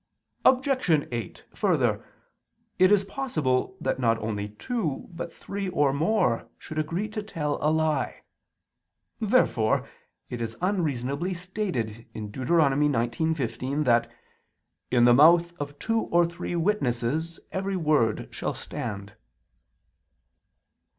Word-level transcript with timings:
Obj. 0.45 0.67
8: 1.11 1.43
Further, 1.53 2.03
it 2.79 2.91
is 2.91 3.03
possible 3.05 3.77
that 3.79 3.99
not 3.99 4.17
only 4.17 4.49
two, 4.49 5.07
but 5.13 5.31
three 5.31 5.69
or 5.69 5.93
more, 5.93 6.49
should 6.57 6.79
agree 6.79 7.07
to 7.09 7.21
tell 7.21 7.59
a 7.61 7.69
lie. 7.69 8.23
Therefore 9.19 9.87
it 10.27 10.41
is 10.41 10.57
unreasonably 10.59 11.35
stated 11.35 12.07
(Deut. 12.15 12.47
19:15) 12.47 13.83
that 13.83 14.11
"in 14.89 15.03
the 15.03 15.13
mouth 15.13 15.53
of 15.61 15.77
two 15.77 15.99
or 16.01 16.25
three 16.25 16.55
witnesses 16.55 17.39
every 17.51 17.77
word 17.77 18.27
shall 18.31 18.55
stand." 18.55 19.13